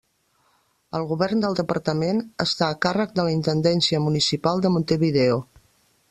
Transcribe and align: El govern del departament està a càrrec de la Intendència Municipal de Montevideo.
El 0.99 1.03
govern 1.09 1.41
del 1.43 1.57
departament 1.59 2.23
està 2.45 2.69
a 2.69 2.77
càrrec 2.85 3.13
de 3.19 3.25
la 3.27 3.33
Intendència 3.35 4.01
Municipal 4.07 4.63
de 4.65 4.73
Montevideo. 4.79 5.37